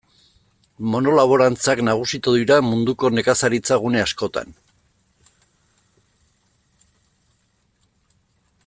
Monolaborantzak 0.93 1.83
nagusitu 1.87 2.33
dira 2.37 2.57
munduko 2.69 3.11
nekazaritza 3.17 3.79
gune 3.85 4.03
askotan. 4.05 4.57